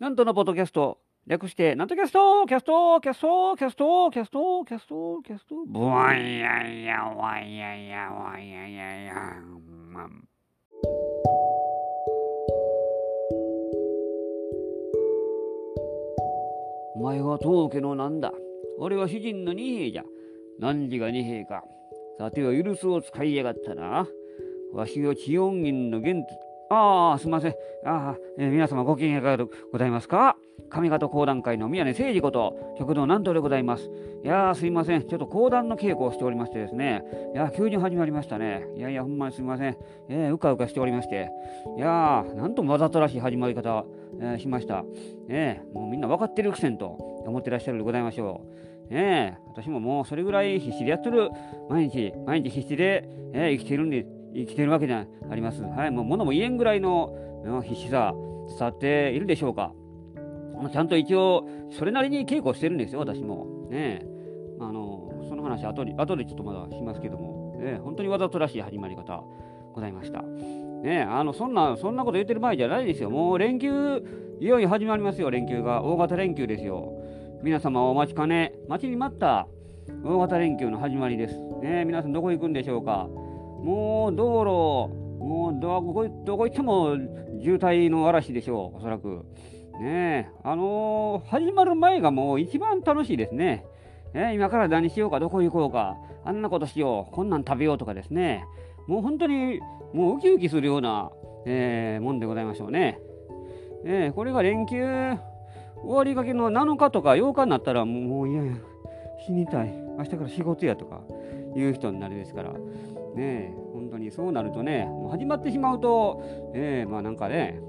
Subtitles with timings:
[0.00, 9.14] なんとのポッドキャスト、略して、なんとキャスト、キャスト、キャスト、キャスト、キャスト、キャスト、キャスト、ブワイヤイヤ、ワイヤイヤ、ワイヤイヤヤ、
[9.90, 10.08] ま
[16.94, 18.32] お前は当家のなんだ。
[18.78, 20.04] 俺は主人の二兵じゃ。
[20.58, 21.62] 何時が二兵か。
[22.16, 24.08] さては許すを使いやがったな。
[24.72, 26.26] わしを地音銀の源
[26.72, 27.50] ああ、すみません。
[27.84, 30.36] ああ、えー、皆様ご機嫌いかがでございますか？
[30.68, 33.90] 上方講談会の宮根誠司こと、極道南東でございます。
[34.22, 35.02] いやー、すいません。
[35.02, 37.02] ちょっと講談の稽古をしておりましてですね。
[37.34, 38.68] いや急に始まりましたね。
[38.76, 39.76] いやいや、ほんまにすみません。
[40.08, 41.28] えー、うかうかしておりまして。
[41.76, 43.84] いやー、なんとわざとらしい始まり方、
[44.20, 44.84] えー、しました。
[45.28, 46.86] えー、もうみんな分かってるくせんと
[47.26, 48.86] 思ってらっしゃるでございましょう。
[48.92, 51.30] ええ私ももうそれぐらい必死でやってる。
[51.68, 55.62] 毎日、毎日必死で、えー、生きているんで、生きてるわけじゃあります。
[55.62, 57.12] はい、もう物も言えんぐらいの
[57.64, 58.14] 必死さ
[58.48, 59.72] 伝わっているでしょうか。
[60.72, 63.68] ちゃんと一応、それなりに稽古してるんですよ、私も。
[63.70, 64.04] ね
[64.60, 69.22] あの、その話後で、後でちょっとまだしますけども、ね、本当にわざとらしい始まり方
[69.72, 70.22] ございました。
[70.22, 73.10] ねあの、そんな、そんなこと言ってる場合じゃないですよ。
[73.10, 74.04] もう連休、
[74.40, 75.82] いよいよ始まりますよ、連休が。
[75.82, 76.92] 大型連休ですよ。
[77.42, 79.46] 皆様お待ちかね、待ちに待った
[80.04, 81.34] 大型連休の始まりです。
[81.62, 83.08] ね皆さんどこ行くんでしょうか。
[83.62, 86.96] もう道路、もうどこどこ行っても
[87.42, 89.24] 渋滞の嵐でしょう、おそらく。
[89.80, 93.64] ねえ、あのー、始まる前がもう一番楽しいですね。
[94.12, 98.44] ね今から何しようか、どこ行こうか、あんなことしよう、こんなん食べようとかですね。
[98.86, 99.60] もう本当に、
[99.92, 101.10] もうウキウキするような、
[101.46, 102.98] えー、もんでございましょうね。
[103.84, 104.84] えこれが連休
[105.82, 108.52] 終わりがけの7日とか8日になったらもういやいや
[109.26, 111.00] 死にたい明日から仕事やとか
[111.56, 112.52] いう人になるですから
[113.14, 116.22] ね本当にそうなるとね、もう始まってしまうと、
[116.54, 117.60] ねまあなんかね、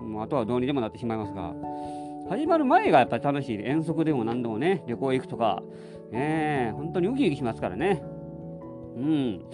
[0.00, 1.54] もうあとはどうにでもなってしまいますが、
[2.28, 3.58] 始まる前がやっぱり楽しい。
[3.62, 5.62] 遠足でも何でもね、旅行行くとか、
[6.10, 8.02] ね本当にウキウキしますからね。
[8.96, 9.44] うん。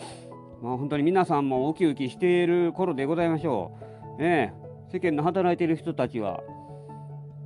[0.62, 3.72] まあ本当に皆さんもウキウキしている頃でございましょ
[4.18, 4.22] う。
[4.22, 4.54] ね
[4.92, 6.42] 世間の働いている人たちは、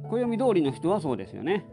[0.08, 1.64] 暦通りの人はそうですよね。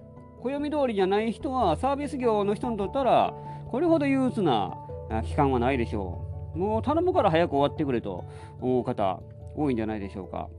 [0.42, 3.34] 暦通りじゃない人はサービス業の人にとったら、
[3.70, 4.78] これほど憂鬱な
[5.24, 6.22] 期間はないでしょ
[6.56, 6.58] う。
[6.58, 8.26] もう頼むから早く終わってくれと
[8.60, 9.22] 思う方
[9.56, 10.50] 多いんじゃないでしょうか。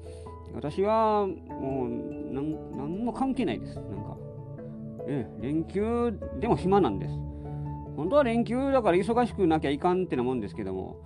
[0.55, 1.89] 私はもう
[2.77, 3.77] 何も関係ないです。
[3.77, 4.17] なんか。
[5.07, 7.15] ええ、連休でも暇なんです。
[7.97, 10.97] 本当は連休だから忙しくなきゃいかんってなもんですけども、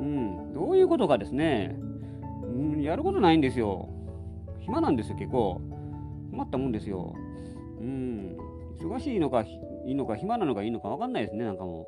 [0.00, 1.76] うん、どういうことかですね、
[2.44, 3.88] うん、やることないんですよ。
[4.60, 5.60] 暇なんですよ、結構。
[6.30, 7.14] 困ったもんですよ。
[7.80, 8.36] うん、
[8.80, 11.86] 忙しいのかいいのか、暇なのかいいのか分かんないですね、なんかもう。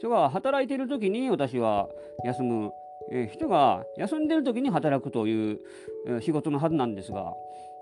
[0.00, 1.88] 人が働いている時に私は
[2.24, 2.72] 休む、
[3.12, 5.60] え、人が休んでる時に働くという、
[6.08, 7.34] え、仕事のはずなんですが、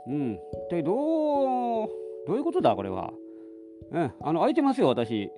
[0.09, 0.33] うん、
[0.67, 1.89] 一体どう、
[2.27, 3.13] どういうことだ、これは。
[3.93, 5.31] えー、あの空いてますよ、私。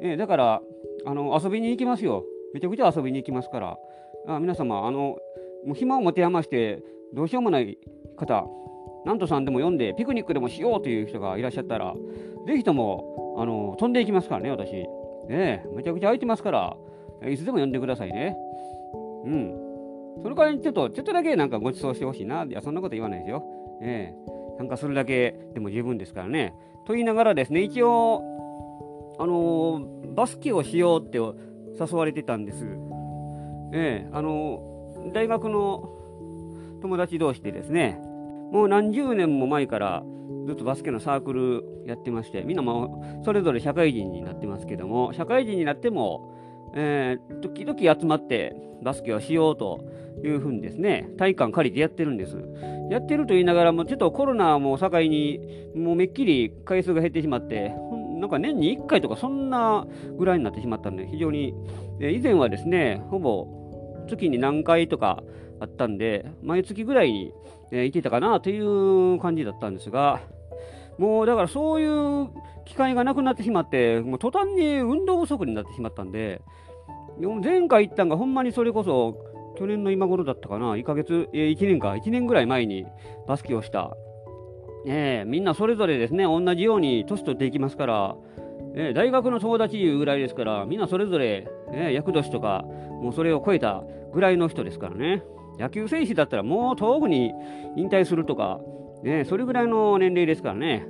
[0.00, 0.60] えー、だから
[1.06, 2.24] あの遊びに行きますよ。
[2.52, 3.78] めちゃくちゃ遊びに行きますから。
[4.26, 5.16] あ皆様、あの
[5.64, 7.78] もう暇を持て余して、どうしようもない
[8.16, 8.44] 方、
[9.06, 11.94] なんとさんでも読んで、ピクニックでもしようという人がいらっしゃったら、
[12.46, 14.84] ぜひともあの飛んでいきますからね、私。
[15.28, 16.76] ねめちゃくちゃ空いてますから、
[17.28, 18.36] いつでも呼んでくださいね。
[19.24, 19.64] うん。
[20.22, 22.44] それからちょっと、ちょっとだけなんかご馳走してほしいな。
[22.44, 23.42] いや、そんなこと言わないですよ。
[23.82, 26.54] ええ参加するだけでも十分ですからね。
[26.86, 28.22] と言いながらですね、一応、
[29.18, 32.64] あのー、バスケをしようって誘われてたんです。
[33.72, 34.62] ええあの、
[35.12, 35.90] 大学の
[36.82, 37.98] 友達同士でですね、
[38.52, 40.02] もう何十年も前から
[40.46, 49.84] ずっとバスケのサークルやってまして、みんなもそれぞれ社会人になってますけども、社会人になっても、えー、時々集まってバスケをしようと
[50.22, 52.36] いうふうにですね、体育館借りてやってるんです。
[52.90, 55.40] やってると言いながらも、ちょっとコロナも境に、
[55.74, 57.74] もうめっきり回数が減ってしまって、
[58.20, 61.54] なんか年に1回とかそんなぐらいになってしまったんで、非常に、
[62.00, 63.46] えー、以前はですね、ほぼ
[64.08, 65.22] 月に何回とか
[65.60, 67.32] あったんで、毎月ぐらいに、
[67.70, 70.20] えー、行ってたかなという感じだったんですが、
[70.98, 72.28] もうだからそういう
[72.64, 76.42] 機会がなくなってしまって、もう途端に運動不足になってしまったんで、
[77.42, 79.16] 前回行ったんがほんまにそれこそ
[79.56, 82.86] 去年の今頃だったかな、1ヶ月、え、1年か、1年ぐらい前に
[83.26, 83.96] バスケをした。
[84.86, 88.16] え、みんなそれぞれですね、同じように年取っていきますから、
[88.74, 92.64] え、大学の友達いうぐらいですから、みんなそれぞれ、え、役年とか、
[93.00, 95.22] もうそれを超えたぐらいの人ですからね。
[95.58, 97.32] 野球選手だったらもう遠くに
[97.76, 98.60] 引退するとか、
[99.04, 100.86] ね、それぐらいの年齢ですからね。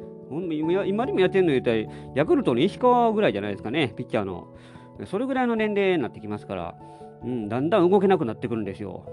[0.87, 4.49] 今でもやってるの言ったら、ヤクルトの石川ぐらいじゃないですかね、ピッチャーの。
[5.07, 6.75] それぐらいの年齢になってきますから、
[7.25, 9.05] うん、だんだん動けなくなってくるんですよ。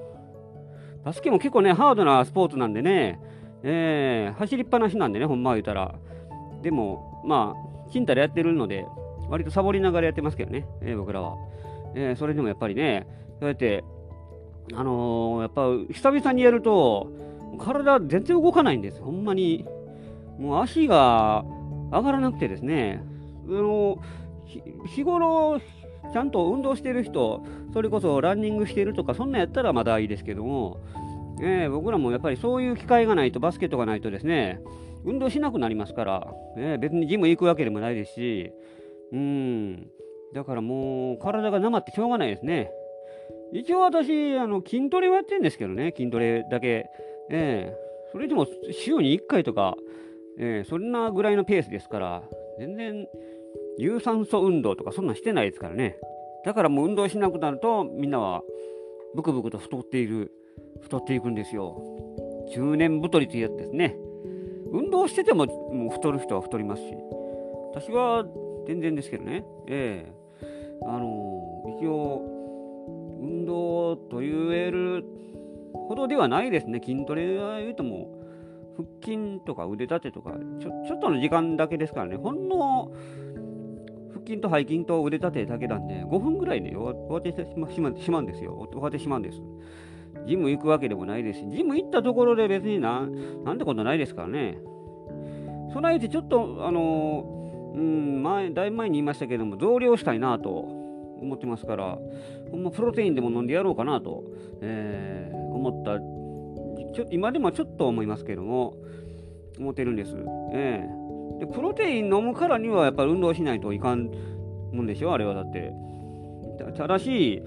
[1.03, 3.19] バスケも結構ね、ハードなスポーツなんでね、
[3.63, 5.95] えー、走りっぱなしなんでね、ほんま言うたら。
[6.61, 8.85] でも、まあ、ちんたらやってるので、
[9.29, 11.37] 割とサボりながらやってますけどね、えー、僕らは。
[11.95, 13.07] えー、それでもやっぱりね、
[13.39, 13.83] そうやって、
[14.73, 17.11] あのー、やっぱ久々にやると、
[17.57, 19.01] 体全然動かないんです。
[19.01, 19.65] ほんまに。
[20.39, 21.45] もう足が
[21.91, 23.03] 上がらなくてですね、
[23.47, 23.99] あの
[24.87, 25.59] 日頃、
[26.11, 27.43] ちゃんと運動してる人、
[27.73, 30.81] それこそランニングしてるとか、そんなんやったらまだいいですけども、
[31.41, 34.61] えー、僕らもやっぱりそういう機会がないと、バスケットがないとですね、
[35.05, 38.51] 運動しなくなりますから、えー、別にジム行くわけでもないですし、
[39.11, 39.87] うん、
[40.33, 42.71] だからもう体がなまってしょうがないですね。
[43.53, 46.89] 一応私、あの筋トレはやってるんですけどね、筋トレだけ。
[47.31, 49.75] えー、それでも週に1回とか、
[50.37, 52.23] えー、そんなぐらいのペースですから、
[52.59, 53.07] 全然
[53.77, 55.97] 有酸素運動とかそんなんしてないですからね。
[56.45, 58.41] だからもう運動しなくなると、みんなは
[59.15, 60.31] ブクブクと太っている、
[60.81, 61.81] 太っていくんですよ。
[62.53, 63.95] 中年太りというやつですね。
[64.71, 66.93] 運動しててももう太る人は太りますし、
[67.73, 68.25] 私は
[68.67, 69.45] 全然ですけどね。
[69.67, 70.21] ええ
[70.83, 72.21] あの一応、
[73.21, 75.05] 運動と言える
[75.73, 76.81] ほどではないですね。
[76.83, 78.09] 筋トレは言うとも
[78.77, 82.17] う、腹筋とか腕立てとかちょ、ちょっとの時間だけですからね。
[82.17, 82.91] ほんの
[84.13, 88.67] 腹筋と背筋と腕立てだけなんで、5分ぐらいで終わってしましまうんですよ。
[88.71, 89.41] 終わってしまうんです。
[90.27, 93.07] ジム行くわけでもないですし、ジム行ったところで別にな
[93.43, 94.59] なんてことないですからね。
[95.73, 101.97] 備えてちょっと、あのうん、前、だいぶ前に言いましたけども、増量したいなと思ってますから、
[102.51, 104.23] ほんまプロテインでも飲んでやろうかなと、
[104.61, 105.99] えー、思った、
[106.95, 108.75] ちょ今でもちょっと思いますけども、
[109.59, 110.15] 思ってるんです。
[110.53, 114.09] えー、でプロテイン飲むからにはやっぱり運動しないといかん
[114.73, 115.33] もんでしょ、あれは。
[115.33, 115.71] だって。
[116.77, 117.41] ただし、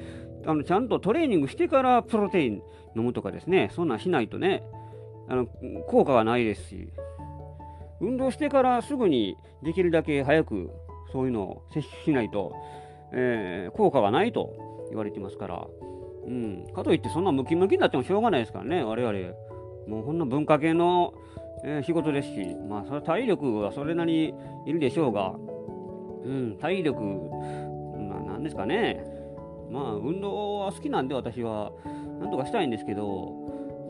[0.47, 2.63] あのちゃんとトレーニングしてからプロテイン
[2.97, 4.63] 飲むとかですね、そんなんしないとね、
[5.29, 5.47] あの
[5.87, 6.89] 効果はないですし、
[8.01, 10.71] 運動してからすぐにできるだけ早く
[11.13, 12.55] そういうのを摂取しないと、
[13.13, 14.53] えー、効果がないと
[14.91, 15.67] 言われてますから、
[16.27, 19.19] うん、かといってそんなムキムキになってもしょうがないですからね、我々。
[19.87, 21.13] もうこんな文化系の、
[21.65, 24.35] えー、仕事ですし、まあ、それ体力はそれなりに
[24.67, 25.35] いるでしょうが、
[26.25, 29.05] うん、体力、まあ、なんですかね。
[29.71, 31.73] まあ、運動は好きなんで私は、
[32.21, 33.33] なんとかしたいんですけど、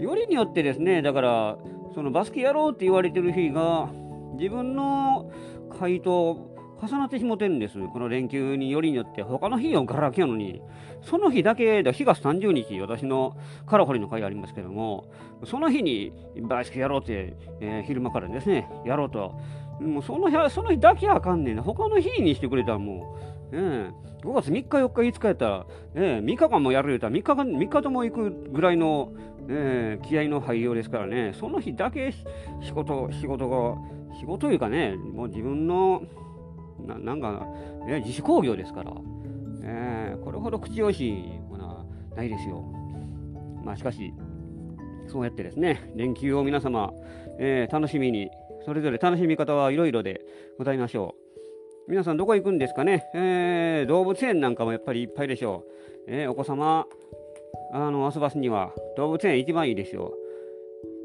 [0.01, 1.59] よりによってですね、だから、
[1.95, 3.89] そのバスケやろうって言われてる日が、
[4.37, 5.31] 自分の
[5.79, 7.79] 回答重なってしもてんです。
[7.89, 10.61] この連休によりによって、他の日をガラ空きやのに、
[11.03, 13.37] その日だけで4月30日、私の
[13.67, 15.11] カラホリの会ありますけども、
[15.45, 16.13] その日に
[16.43, 19.35] バイスケやろうって、えー、昼間からですね、やろうと。
[19.81, 21.63] もうその日その日だけあかんねんな。
[21.63, 23.17] 他の日にしてくれたらも
[23.53, 23.93] う、えー、
[24.23, 29.13] 5月3日、4日、5日やったら、えー、3日間もやる言うたら3日間、3日とも行くぐらいの、
[29.49, 32.13] えー、気合の入りようですからね、その日だけ
[32.63, 33.77] 仕事、仕事が、
[34.19, 36.03] 仕事というかね、もう自分の、
[36.87, 37.47] ななんか、
[37.87, 38.93] ね、自主工業ですから、
[39.63, 41.13] えー、これほど口惜しい
[41.49, 41.85] ものは
[42.17, 42.63] ないですよ。
[43.65, 44.13] まあしかし、
[45.09, 46.93] そうやってですね、連休を皆様、
[47.39, 48.31] えー、楽しみに、
[48.65, 50.21] それぞれ楽しみ方はいろいろで
[50.59, 51.15] ございましょ
[51.89, 51.91] う。
[51.91, 56.05] 皆さんどこ行くんですかね、えー、動物園なんかもやっぱりいっぱいでしょう。
[56.09, 56.87] えー、お子様、
[57.73, 60.15] あの、遊ばすには動物園一番いいですよ。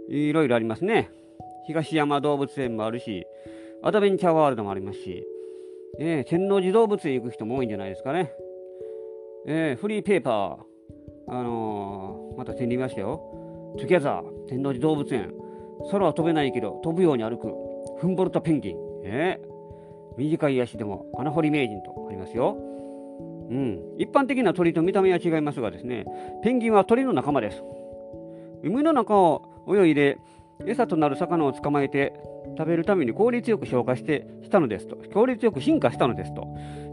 [0.09, 1.09] いろいろありますね。
[1.67, 3.25] 東山動物園もあるし、
[3.83, 5.25] アドベンチャーワールドもありますし、
[6.01, 8.31] えー、天王寺動物園行く人も多いんじゃないですかね。
[9.45, 13.21] えー、フリーペーパー、あのー、また手に入れましたよ。
[13.77, 15.33] トゥギャザー、天王寺動物園。
[15.91, 17.53] 空は飛べないけど、飛ぶように歩く。
[17.99, 18.77] フンボルトペンギン。
[19.03, 22.55] えー、短い足でも穴掘り名人とありますよ。
[23.49, 23.79] うん。
[23.97, 26.05] 一般的な鳥と見た目は違いますがですね、
[26.43, 27.61] ペンギンは鳥の仲間です。
[28.63, 30.17] 海の中を泳いで、
[30.65, 32.13] 餌となる魚を捕まえて
[32.57, 36.47] 食べるために効率よく消化してしたのですと、効率よく進化したのですと、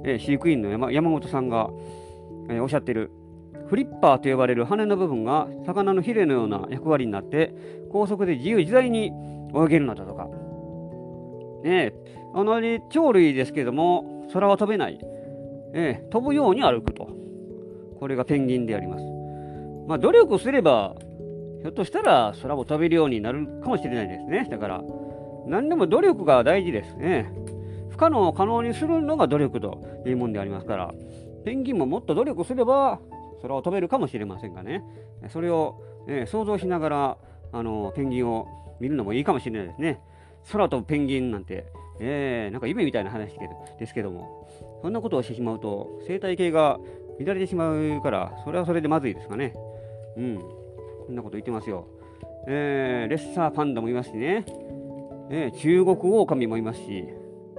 [0.05, 1.71] えー、飼育員の山山本さんが、
[2.49, 3.11] えー、おっしゃってる。
[3.69, 7.53] フリッパーと呼ばれる羽の部分が魚のヒレのような役割になって
[7.91, 9.11] 高速で自由自在に
[9.53, 10.29] 泳げるのだとか。
[11.65, 11.93] ね
[12.33, 12.61] あの
[12.93, 15.01] 鳥類ですけども空は飛べない、
[15.73, 17.09] えー、飛ぶように歩くと。
[17.99, 19.05] これがペンギンであります。
[19.89, 20.95] まあ、努力すれば
[21.63, 24.47] ひょっとしたら空も飛べるようになるかもしれないですね。
[24.51, 24.85] だから、
[25.47, 27.33] 何でも努力が大事ですね。
[27.91, 30.95] 不可能を可能にするのが努力というもんでありますから、
[31.45, 33.01] ペンギンももっと努力すれば
[33.43, 34.83] 空を飛べるかもしれませんがね、
[35.31, 37.19] それを、え想像しながら
[37.53, 40.01] あのペンギンを見るのもいいかもしれないですね。
[40.53, 41.67] 空飛ぶペンギンなんて、
[42.01, 43.33] えー、なんか夢みたいな話
[43.79, 44.49] ですけども、
[44.83, 46.79] そんなことをしてしまうと生態系が
[47.19, 49.55] 乱れてしまうから、それはそれでまずいですかね。
[50.17, 50.39] うん。
[51.07, 51.87] こんなこと言ってますよ。
[52.49, 54.45] えー、レッサーパンダもいますしね、
[55.31, 57.05] えー、中国オオカミもいますし、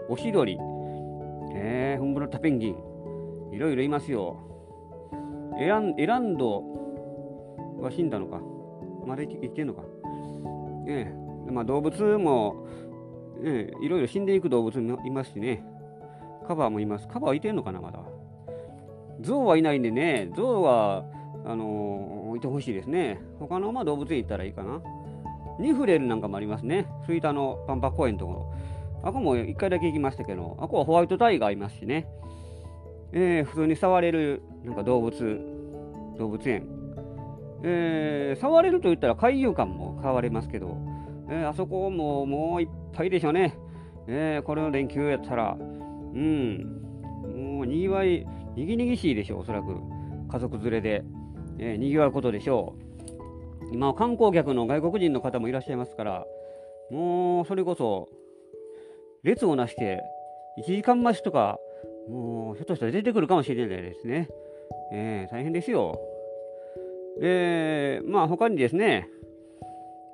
[0.10, 0.58] オシドリ、
[1.54, 2.76] えー、フンブラタペンギン、
[3.54, 4.38] いろいろいますよ。
[5.60, 6.64] エランエランド
[7.80, 8.40] は死んだのか
[9.06, 9.82] まだ生きてんのか
[10.88, 11.12] え
[11.48, 12.68] えまあ動物も、
[13.44, 15.64] ええ、いろいろ死んでいく動物もいますしね。
[16.48, 17.08] カバーもいます。
[17.08, 18.00] カバーはいてんのかなまだ。
[19.22, 21.04] ゾウはいないんでね、ゾウは、
[21.46, 23.20] あのー、いてほしいですね。
[23.40, 24.82] 他のまあ動物園行ったらいいかな。
[25.60, 26.88] ニフレルなんかもありますね。
[27.06, 28.54] 吹田のパンパ公園のところ。
[29.04, 32.08] あこも一回だけ行きましたけど、あこはホワイトタイガーいますしね。
[33.14, 35.40] えー、普通に触れるなんか動物、
[36.18, 36.68] 動物園。
[37.64, 40.78] えー、触れると言ったら海遊館も買われますけど、
[41.30, 43.58] えー、あそこももういっぱいでしょうね。
[44.08, 46.82] えー、これの連休やったら、うん、
[47.36, 49.76] もうにぎわい、にぎにぎしいでしょう、おそらく。
[50.30, 51.04] 家族連れで、
[51.60, 52.87] えー、にぎわうことでしょう。
[53.72, 56.26] 今は、観光客の外国人の方もいらっしゃいますから、
[56.92, 58.08] もうそれこそ、
[59.24, 60.02] 列をなして、
[60.60, 61.60] 1時間待ちとか、
[62.10, 64.30] もうひょっとしたら出てくるかもしれないですね。
[64.92, 66.00] えー、大変ですよ。
[67.20, 69.10] で、まあ他にですね、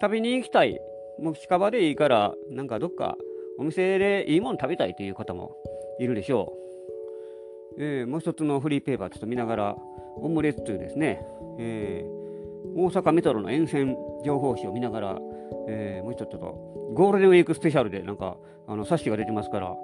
[0.02, 0.80] 食べに行きたい。
[1.20, 3.18] もう近場でいいから、なんかどっか
[3.60, 5.56] お店でいいもの食べたいという方も
[6.00, 6.54] いるでしょ
[7.78, 7.84] う。
[7.84, 9.76] えー、もう一つのフリーペーパーちょっと見ながら、
[10.18, 11.26] オムレッツですね、
[11.60, 12.13] えー、
[12.76, 15.20] 大阪メトロの沿線情報誌を見ながら、
[15.68, 19.76] えー、もう一つちょっとゴールデンウィークスペシャルでなんかあの冊子が出てますから、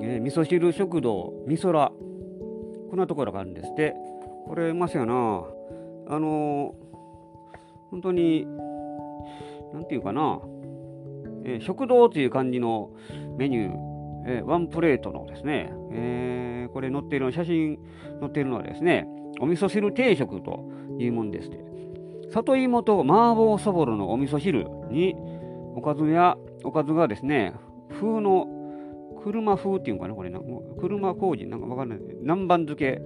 [0.00, 1.92] えー、味噌汁食堂味噌ら
[2.90, 3.94] こんなところがあるんですって。
[4.46, 6.74] これますよなあの
[7.90, 8.46] 本当に
[9.72, 10.40] なんていうかな、
[11.44, 12.90] えー、食堂という感じの
[13.38, 13.74] メニュー、
[14.26, 17.78] えー、ワンプレートのですね、えー、これ載っているの写真
[18.20, 19.06] 載っているのはですね
[19.40, 21.56] お味噌汁定食というもんですで
[22.32, 25.14] 里芋と麻婆そぼろのお味噌汁に
[25.74, 27.54] おかずやおかずがですね
[27.90, 28.46] 風の
[29.22, 30.40] 車風っていうのかなこれな
[30.80, 31.98] 車麹なんかわかんない。
[32.22, 33.00] 南蛮漬け、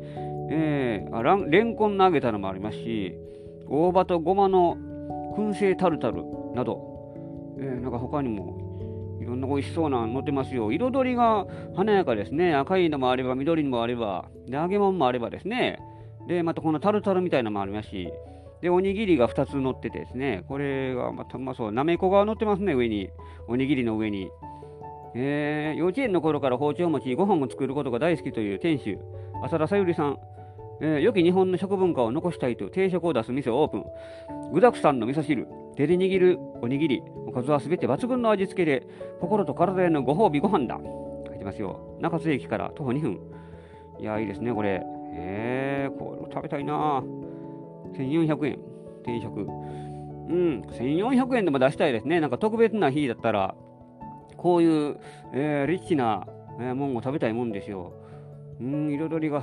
[0.50, 3.14] えー、あらんレンコンの揚げたのもありますし
[3.68, 4.76] 大葉とごまの
[5.36, 6.22] 燻製タルタル
[6.54, 6.80] など、
[7.58, 10.70] えー、なんか他にもいろんな美味しそうなの載ってますよ。
[10.72, 12.54] 彩りが華やかですね。
[12.54, 15.80] 赤いのもあれば緑のもあればで揚げ物もあればですね。
[16.28, 18.10] でまたこのタルタルみたいなのもありますし。
[18.62, 23.10] でおにぎりが2つ乗っててですねこれがまたうまそうなめこが乗ってますね上に。
[23.48, 24.30] おにぎりの上に。
[25.14, 28.98] えー、幼稚園の頃から包丁持ちご飯を作ることが大好きという店主
[29.42, 30.18] 浅田さゆりさん、
[30.82, 33.84] えー、良き日本の食文化を残したいと定食を出す店をオープン。
[34.52, 35.46] 具沢山の味噌汁
[35.76, 38.86] 手で握るおにぎりおかずはすべて抜群の味付けで
[39.20, 40.78] 心と体へのご褒美ご飯だ。
[41.26, 41.96] 書いてますよ。
[42.00, 43.20] 中津駅から徒歩2分。
[44.00, 44.82] いやいいですねこれ。
[45.14, 47.02] えー、これ食べたいな
[47.98, 48.58] 1400円。
[49.04, 49.40] 定食。
[49.40, 50.62] うん。
[50.70, 52.20] 1400円でも出したいですね。
[52.20, 53.54] なんか特別な日だったら
[54.36, 54.98] こういう、
[55.32, 56.26] えー、リッチな、
[56.60, 57.92] えー、もんを食べたいもんですよ。
[58.60, 59.42] うん、彩りが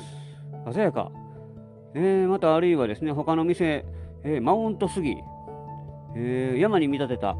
[0.71, 1.11] 鮮やか。
[1.95, 3.85] えー、またあるいはですね、他の店、
[4.23, 5.17] えー、マウント杉、
[6.15, 7.35] えー、山に見立てた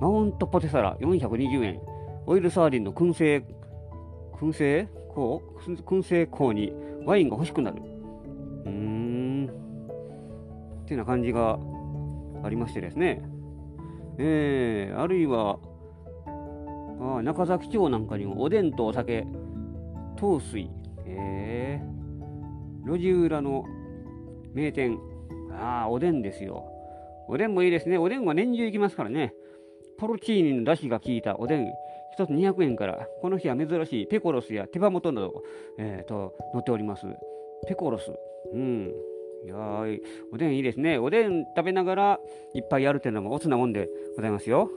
[0.00, 1.80] マウントポテサラ420円、
[2.26, 3.44] オイルサーディンの燻製、
[4.34, 5.20] 燻製香
[5.84, 6.72] 燻製香に
[7.04, 7.82] ワインが欲しくなる。
[10.92, 11.58] てな感じが
[12.44, 13.22] ありましてですね。
[14.18, 15.58] えー、あるいは、
[17.00, 19.26] あ中崎町なんかにもおでんとお酒、
[20.16, 20.70] 糖水、
[21.06, 23.64] えー、路地裏の
[24.52, 24.98] 名店、
[25.50, 26.64] ああ、おでんですよ。
[27.28, 27.98] おでんもいいですね。
[27.98, 29.32] おでんは年中行きますからね。
[29.98, 31.64] ポルチーニの出汁が効いたおでん、
[32.18, 35.42] 1つ200円から、この日は珍しいペコロスや手羽元など、
[35.78, 37.06] えー、と載っております。
[37.66, 38.12] ペコロス。
[38.52, 38.92] うん。
[39.44, 39.56] いや
[40.32, 40.98] おでんいいですね。
[40.98, 42.20] おでん食べながら
[42.54, 44.70] いっぱいやるっていうのもおつなもんでございますよ。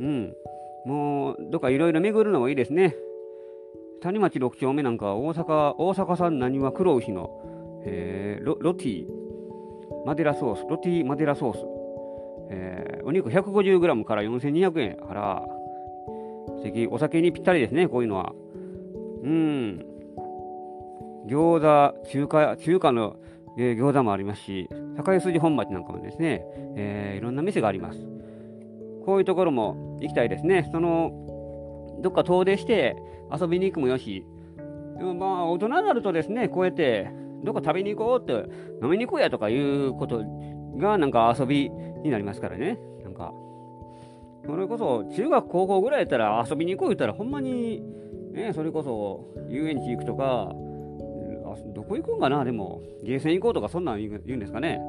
[0.00, 0.34] うん。
[0.84, 2.96] もう、どっかいろいろ巡るのもいいですね。
[4.00, 7.30] 谷町6丁目なんか大阪、大阪産なにわ黒牛の、
[7.84, 9.06] えー、ロロティ
[10.04, 11.64] マデラソース、ロティマデラソース、
[12.50, 14.96] えー、お肉 150g から4200円。
[15.08, 15.42] あら、
[16.58, 16.88] 素敵。
[16.88, 18.32] お酒にぴったりですね、こういうのは。
[19.22, 19.86] うん。
[21.26, 23.16] 餃子、中華、中華の、
[23.58, 24.68] えー、餃子もありますし、
[25.04, 26.44] 境筋本町なんかもですね、
[26.76, 27.98] えー、いろんな店があります。
[29.04, 30.68] こういうところも行きたいですね。
[30.72, 31.10] その、
[32.00, 32.96] どっか遠出して
[33.30, 34.24] 遊びに行くもよし、
[34.98, 37.10] でもまあ、大人になるとですね、こうやって、
[37.42, 38.48] どっか食べに行こうって、
[38.82, 40.22] 飲みに行こうやとかいうこと
[40.78, 42.78] が、なんか遊びになりますからね。
[43.02, 43.32] なんか、
[44.46, 47.82] それこそ、中学、高校ぐらいやったら遊びに行こう言ったら、ほんまに、
[48.32, 50.52] ね、それこそ、遊園地行くとか、
[51.74, 54.80] どこ行くんかな、でも、ゲーセン行こうとか、そんなん言うんですかね？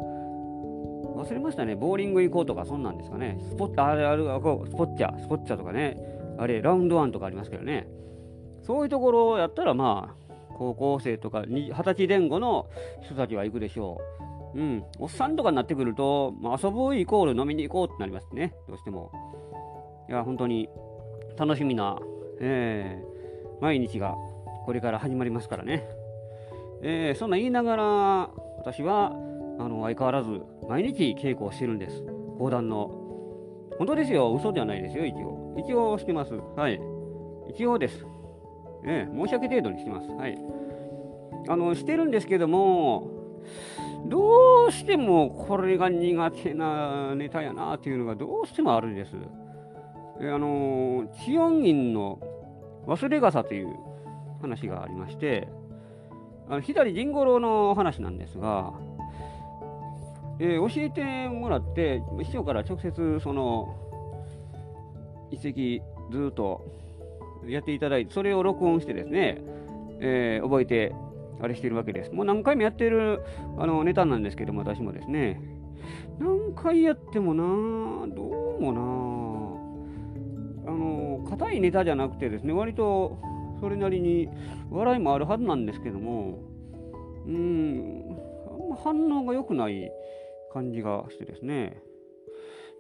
[1.16, 5.98] 忘れましたね、ボーリング行こうとか、そんなんですかね、スポッあれあるこうスポッチャ、スポッチャとかね、
[6.38, 7.88] あれ、ラウンドワンとかありますけどね、
[8.62, 12.68] そういうところをやったら、まあ、高校生とか二十歳前後の
[13.02, 14.00] 人たちは行くでしょ
[14.56, 14.60] う。
[14.60, 19.12] うん、おっさんとかになってくると、まあ、遊ぶイコール飲みに行こうってなりますね、どうしても。
[20.10, 20.70] いや、本当に
[21.38, 22.00] 楽しみな、
[22.40, 24.16] えー、毎日が
[24.66, 25.88] これから始まりますからね。
[26.84, 27.84] えー、そんな言いながら、
[28.58, 29.14] 私は
[29.60, 32.04] あの相変わらず毎日稽古をしてるんです。
[32.38, 33.00] 講談の。
[33.78, 34.34] 本当ですよ。
[34.34, 35.56] 嘘ではないですよ、一応。
[35.58, 36.34] 一応してます。
[36.34, 36.80] はい。
[37.50, 38.06] 一応です。
[38.86, 40.10] ええ、申し訳程度にしてます。
[40.10, 40.38] はい。
[41.48, 43.10] あの、してるんですけども、
[44.08, 49.16] どうしてもこれが苦手なネタやなっていうのがどうしてもあるんです。
[50.22, 52.20] えあの、千音院の
[52.86, 53.74] 忘れ傘という
[54.42, 55.48] 話がありまして、
[56.50, 58.74] あの左陣五郎の話なんですが、
[60.40, 63.76] えー、教えてもらって、師匠から直接その
[65.32, 65.82] 一席
[66.12, 66.66] ずっと
[67.48, 69.42] やっていただいて、それを録音してですね、
[70.00, 70.94] えー、覚えて、
[71.42, 72.12] あれしてるわけです。
[72.12, 73.22] もう何回もやってる
[73.58, 75.42] あのネタなんですけども、私もですね、
[76.20, 77.44] 何回やってもな、
[78.14, 78.72] どうも
[80.66, 83.20] な、あの、硬いネタじゃなくてですね、割と
[83.64, 84.28] それなりに
[84.72, 86.38] 笑いもあるはずなんですけども、
[87.26, 88.20] うん、
[88.62, 89.90] あんま反応が良くない
[90.52, 91.82] 感じがしてですね、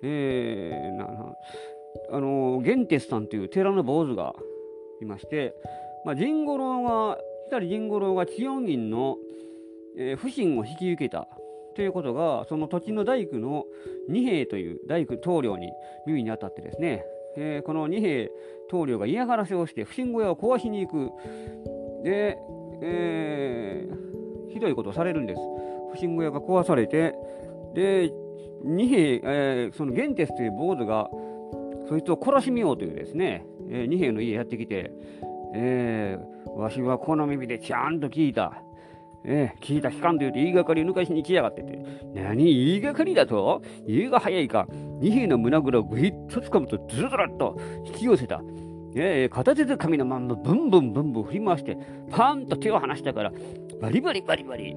[0.01, 1.07] えー、な
[2.11, 4.33] あの、玄哲さんという寺の坊主が
[5.01, 5.55] いまして、
[6.03, 9.15] まあ、神五郎が、左神五郎が千代銀の、
[9.97, 11.29] えー、不信を引き受けた
[11.77, 13.63] ということが、その土地の大工の
[14.09, 15.71] 二兵という大工棟梁に
[16.05, 17.05] 耳に当たってですね、
[17.37, 18.31] えー、この二兵
[18.69, 21.11] 棟梁が嫌がらせをして不審小屋を壊しに行く。
[22.03, 22.37] で、
[22.81, 25.41] えー、ひどいことをされるんです。
[25.91, 27.15] 不審小屋が壊されて、
[27.73, 28.11] で、
[28.63, 31.09] 二兵、えー、その玄哲という坊主が、
[31.87, 34.91] そいつを懲らしみようというですね、えー、二兵の家やってきて、
[35.55, 38.63] えー、わしはこの耳でちゃんと聞いた。
[39.25, 41.79] えー、聞いた聞かんと言うて言いがかり抜かしに来やがってて。
[42.14, 43.62] 何言いがかりだと？
[43.88, 44.68] 言いが早いか。
[45.00, 48.42] 二兵の胸ぐらをぐいっと掴むとずるずるっと引き寄せた。
[48.96, 51.77] えー、片手で紙のまんまブンブンブンブン振り回して、
[52.12, 53.31] パーンと手を離したから、
[53.81, 54.75] バリバリバリバリ。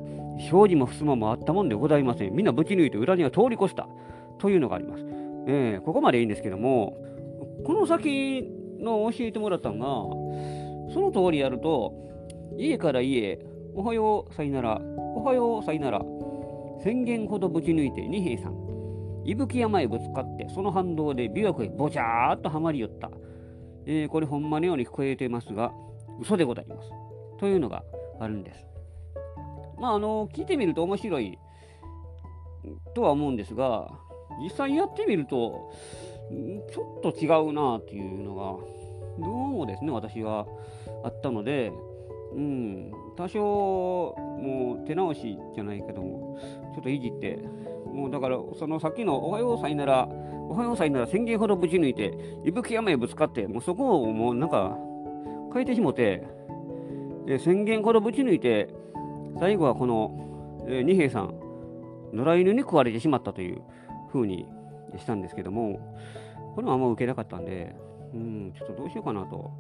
[0.51, 2.35] 障子も襖もあったもんでございません。
[2.35, 3.89] みんなぶち抜いて裏には通り越した。
[4.39, 5.05] というのがあります。
[5.49, 6.97] えー、ここまでいいんですけども、
[7.65, 9.79] この先の教えてもらったの
[10.89, 11.95] が、その通りやると、
[12.57, 13.39] 家から家、
[13.79, 14.81] おはよう、さいなら、
[15.15, 16.01] おはよう、さいなら、
[16.83, 18.55] 宣言ほどぶち抜いて二兵さん、
[19.27, 23.11] 伊吹山へぶつかって、その反動で琵琶湖へぼちゃーっとはまりよった。
[23.85, 25.73] えー、これほんまのように聞こえてますが、
[26.19, 26.91] 嘘でございます。
[27.39, 27.85] というのが
[28.19, 28.65] あるんです。
[29.79, 31.39] まあ、あの、聞いてみると面白い
[32.95, 33.91] とは思うんですが、
[34.43, 35.71] 実際やってみると、
[36.73, 38.43] ちょっと違うなっていうのが、
[39.23, 40.47] どうもですね、私は
[41.05, 41.73] あったので、
[42.35, 46.39] うん、多少、もう手直しじゃないけども、
[46.75, 47.39] ちょっといじって、
[47.93, 50.09] もうだから、そのさっきのおはようさいなら、
[50.49, 52.13] おはようさいなら宣言ほどぶち抜いて、
[52.45, 54.77] 伊吹山へぶつかって、もうそこをもうなんか
[55.53, 56.27] 変えてしもて、
[57.27, 58.69] で宣言ほどぶち抜いて、
[59.39, 61.35] 最後はこの、えー、二兵さん、
[62.13, 63.63] 野良犬に食われてしまったという
[64.13, 64.47] 風に
[64.97, 65.81] したんですけども、
[66.55, 67.75] これはあんま受けなかったんで、
[68.15, 69.51] うん、ちょっとどうしようかなと。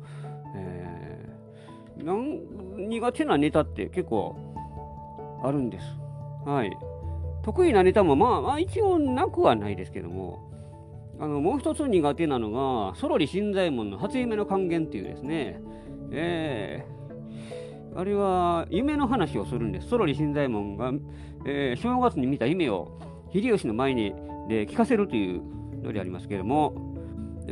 [0.55, 1.15] えー、
[2.02, 4.37] なん苦手なネタって結構
[5.42, 5.87] あるんです。
[6.44, 6.76] はい。
[7.42, 10.50] 得意なネタもまあ、まあ、一応なくはないですけども、
[11.18, 15.61] あのもう一つ苦手なのが、ソロリ新左衛門の初夢の還元っていうですね、
[16.11, 19.88] えー、あれは夢の話をするんです。
[19.88, 20.92] ソロリ新左衛門が、
[21.46, 22.98] えー、正月に見た夢を
[23.32, 24.12] 秀吉の前に
[24.48, 25.42] で聞かせるという
[25.82, 26.74] のでありますけれども、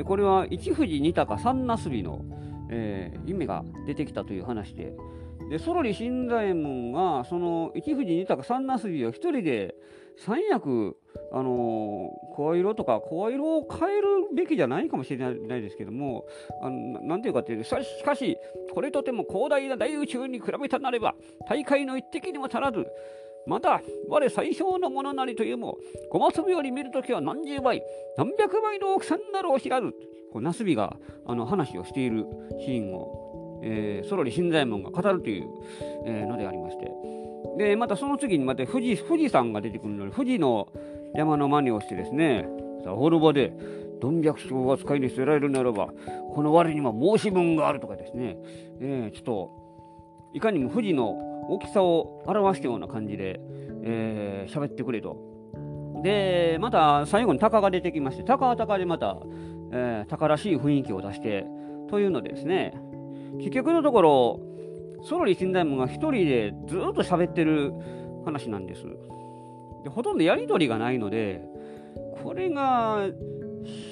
[0.04, 2.24] これは一富士二鷹三なすびの、
[2.70, 4.94] えー、夢が出てきたという話で、
[5.50, 9.74] で、ソロリ新左衛門が、その一富士二鷹三なすびを一人で
[10.16, 10.96] 三役、
[11.33, 16.24] あのー、声色とか声色を変えるべきじゃないかもしれないですけども、
[16.62, 18.38] あのなんていうかっていうと、しかし、
[18.72, 21.14] これとても広大な大宇宙に比べたなれば、
[21.48, 22.87] 大会の一滴にも足らず、
[23.46, 25.78] また、我最小のものなりというも、
[26.11, 27.83] ごま粒より見るときは何十倍、
[28.16, 29.92] 何百倍の大きさになるを知らず、
[30.33, 32.26] こうナスビがあの話をしている
[32.61, 35.48] シーンを、えー、ソロリ新左衛門が語るという、
[36.07, 36.90] えー、のでありまして、
[37.59, 40.68] で、またその次にまた富士富士山が出てくるので、富士の
[41.14, 42.48] 山の真似をしてですね、
[42.83, 43.52] さあ、滅場で、
[44.00, 45.88] どん百姓が使いに捨てられるならば、
[46.35, 48.37] この我には申し分があるとかですね、
[48.80, 49.63] えー、ちょっと、
[50.35, 51.11] いかにも富士の
[51.49, 53.40] 大きさを表したような感じで、
[53.85, 55.16] えー、喋ってくれと。
[56.03, 59.16] で、また最後に鷹が出てきまして、鷹は鷹でまた、
[59.73, 61.47] えー、鷹らしい雰囲気を出して、
[61.88, 62.75] というのでですね、
[63.38, 64.40] 結局のところ、
[65.05, 67.73] ソロリ死んだもが一人でずっと喋ってる
[68.25, 68.85] 話なんです
[69.85, 69.90] で。
[69.90, 71.42] ほとんどやりとりがないので、
[72.23, 73.07] これが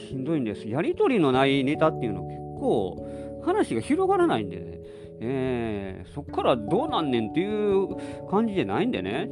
[0.08, 0.68] しんどいんです。
[0.68, 4.80] やりとりのないネタっていうのは結構話が広がらないんでね、
[5.24, 7.88] えー、そっからどうなんねんっていう
[8.28, 9.28] 感じじゃないんでね。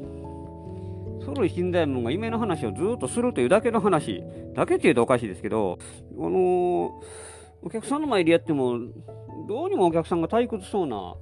[1.24, 4.22] ソロリ死んだもんが夢の話をずっとするというだけの話、
[4.54, 5.78] だけって言うとおかしいですけど、
[6.12, 6.30] あのー、
[7.62, 8.78] お客さんの前でやっても、
[9.46, 11.14] どうにもお客さんが退屈そうな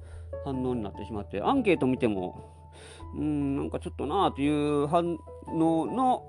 [0.45, 2.71] 反応になってしまって、アンケート見ても、
[3.15, 6.23] うん、なんかちょっとなあという反応の、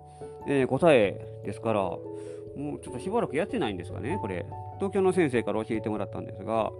[0.49, 4.47] えー、答えですから、もうちょっとしばらくやってないんですがね、これ。
[4.79, 6.73] 東京の先生から教えてもらったんですが、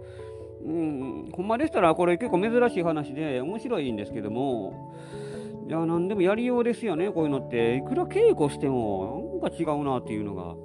[0.63, 4.95] うん、ほんまでしたらこれ結構珍しい話で面白いんですけども、
[5.67, 7.77] いや、なんでもやりようですよね、こういうのって。
[7.77, 10.55] いくら稽古しても、なんか違うなっていうのが。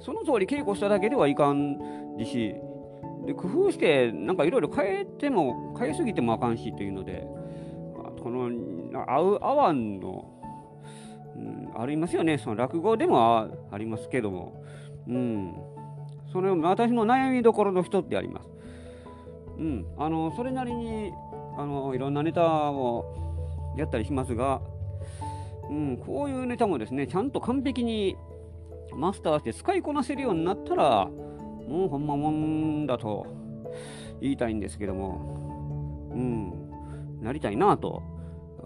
[0.00, 1.78] その通り稽古しただけではいかん
[2.24, 2.54] し、
[3.26, 7.26] で工夫して、なんかいろいろ変えても、変えすぎてもあかんしというので、
[8.22, 8.50] この
[9.06, 10.24] 合う合わんの、
[11.36, 14.64] うん、ありますよね、その落語でもありますけども、
[15.06, 15.54] うん、
[16.32, 18.55] それ私の悩みどころの人ってあります。
[19.58, 21.12] うん、あのそれなりに
[21.56, 24.60] あのいろんなネタをやったりしますが、
[25.70, 28.16] うん、こういうネタもですね、ちゃんと完璧に
[28.94, 33.26] マスターして使いこなせるようになったら、もうほんまもんだと
[34.20, 38.02] 言いたいんですけども、うん、なりたいなと、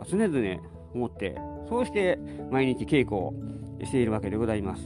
[0.08, 0.60] 常々
[0.94, 1.36] 思って、
[1.68, 2.18] そうして
[2.50, 3.34] 毎日稽古を
[3.84, 4.82] しているわけでございます。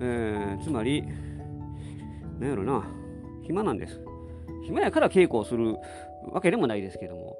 [0.00, 1.02] えー、つまり、
[2.38, 2.84] なんやろな、
[3.42, 4.07] 暇なんです。
[4.68, 5.76] 暇やから稽古をする
[6.30, 7.36] わけでもないですけども、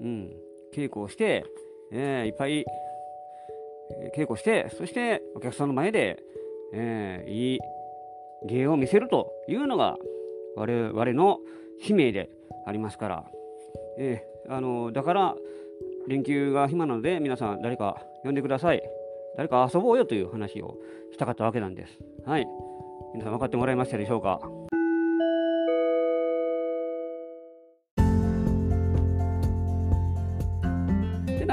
[0.00, 0.30] うん、
[0.72, 1.44] 稽古をして、
[1.92, 6.22] えー、いっぱい、えー、稽古して、そしてお客さんの前で、
[6.72, 7.58] えー、いい
[8.46, 9.96] 芸を見せるというのが
[10.54, 11.38] 我々の
[11.82, 12.30] 使命で
[12.66, 13.24] ありますから、
[13.98, 15.34] えー、あのだから
[16.06, 18.82] 連休が暇なので皆さん誰か呼んでください。
[19.36, 20.76] 誰か遊ぼうよという話を
[21.12, 21.98] したかったわけなんです。
[22.26, 22.46] はい。
[23.14, 24.40] 皆さん分かってもらえましたでしょうか？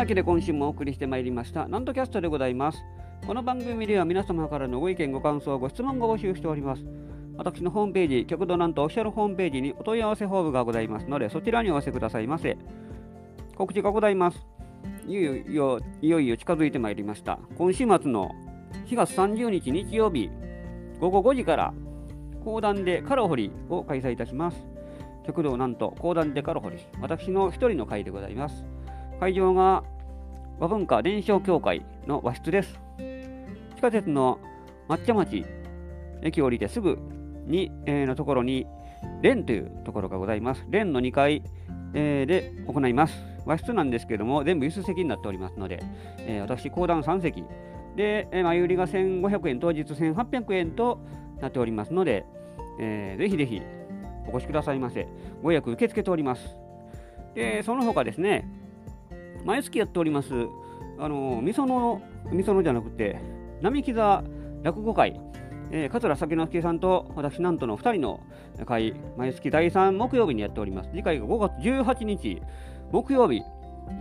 [0.08, 1.68] けで今週もお送りしてまいりました。
[1.68, 2.82] なんとキャストでございます。
[3.26, 6.86] この番組では皆様からのご意見ご感想ご質問を募集しております。
[7.36, 12.58] 私のホームページ極度なんとオフィシャルホームページにお問い合わせフォームがございますのでそちらにお寄せくださいませ。
[13.58, 14.48] 告知がございます。
[15.06, 17.38] いよいよいよいよ近づいてまいりました。
[17.58, 18.32] 今週末の
[18.86, 20.30] 4月30日日曜日
[21.02, 21.74] 午後5時から
[22.46, 24.66] 講談でカラホリを開催いたします。
[25.26, 28.64] 極道なんと講談でカラホリ私の一人の会でございます。
[29.20, 29.84] 会場が
[30.60, 32.80] 和文化伝承協会の和室です。
[33.76, 34.40] 地下鉄の
[34.90, 35.46] 抹茶町
[36.24, 36.98] 駅を降りてすぐ
[37.46, 38.66] に、えー、のところに、
[39.22, 40.66] 連というところがございます。
[40.70, 41.44] 連の2階、
[41.94, 43.24] えー、で行います。
[43.46, 45.84] 和室なんですけれども、全部椅子席になっておりますので、
[46.18, 47.44] えー、私、講談3席
[47.96, 51.00] で、えー、前売りが1500円、当日1800円と
[51.40, 52.26] なっておりますので、
[52.80, 53.62] えー、ぜひぜひ
[54.28, 55.08] お越しくださいませ。
[55.44, 56.50] ご予約受け付けております。
[57.36, 58.50] で、その他ですね、
[59.48, 60.34] 毎月やっております、
[61.00, 62.02] あのみその、
[62.34, 63.18] みそのじゃなくて、
[63.62, 64.22] 並木座
[64.62, 65.22] 落語会、
[65.72, 68.20] えー、桂崎之助さんと私なんとの2人の
[68.66, 70.90] 会、毎月第3木曜日にやっております。
[70.90, 72.42] 次回が5月18日、
[72.92, 73.42] 木曜日、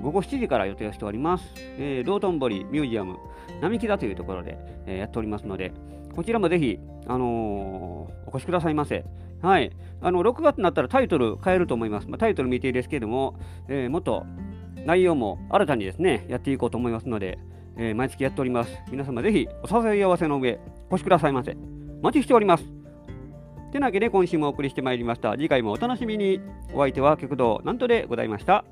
[0.02, 1.44] 午後7時から予定しております。
[1.78, 3.16] えー、道頓堀ミュージアム、
[3.60, 5.72] 並木座というところで、えー、やっておりますので、
[6.16, 9.04] こちらもぜひ、あのー、お越しくださいませ。
[9.42, 9.70] はい。
[10.00, 12.08] あの、6月になったらタイトル変えると思います。
[12.08, 14.26] まあ、タイトル未定ですけれども、えー、もっと
[14.86, 17.38] 内容も新たにですね、やっていこうと思いますので、
[17.76, 18.72] えー、毎月やっております。
[18.90, 21.56] 皆様ぜひお誘い合わせの上、お越しくださいませ。
[22.00, 22.64] お待ちしております。
[23.72, 25.32] てなわけで今週もお送りしてまいりました。
[25.32, 26.40] 次回もお楽しみに。
[26.72, 28.64] お相手は極道なんとでございました。